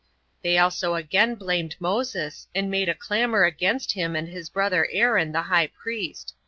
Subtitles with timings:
[0.41, 5.31] They also again blamed Moses, and made a clamor against him and his brother Aaron,
[5.31, 6.33] the high priest.